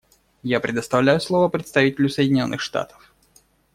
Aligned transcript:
Я 0.41 0.59
предоставляю 0.59 1.21
слово 1.21 1.47
представителю 1.47 2.09
Соединенных 2.09 2.59
Штатов. 2.59 3.13